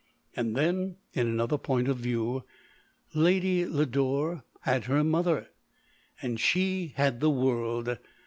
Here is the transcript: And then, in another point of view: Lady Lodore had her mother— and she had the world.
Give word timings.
And 0.35 0.55
then, 0.55 0.95
in 1.13 1.27
another 1.27 1.59
point 1.59 1.87
of 1.87 1.97
view: 1.97 2.43
Lady 3.13 3.67
Lodore 3.67 4.41
had 4.61 4.85
her 4.85 5.03
mother— 5.03 5.49
and 6.23 6.39
she 6.39 6.93
had 6.95 7.19
the 7.19 7.29
world. 7.29 7.99